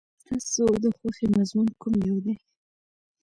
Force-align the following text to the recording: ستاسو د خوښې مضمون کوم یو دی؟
ستاسو 0.21 0.63
د 0.83 0.85
خوښې 0.97 1.27
مضمون 1.37 1.67
کوم 1.81 1.93
یو 2.09 2.17
دی؟ 2.25 2.33